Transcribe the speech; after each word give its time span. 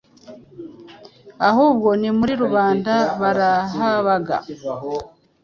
ahubwo 1.49 1.89
no 2.01 2.11
muri 2.19 2.33
rubanda 2.43 2.93
zarahabaga. 3.19 4.35